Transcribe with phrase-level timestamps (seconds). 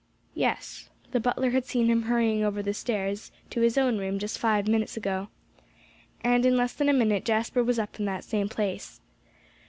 [0.33, 4.39] "Yes." The butler had seen him hurrying over the stairs to his own room just
[4.39, 5.27] five minutes ago.
[6.21, 8.99] And in less than a minute Jasper was up in that same place.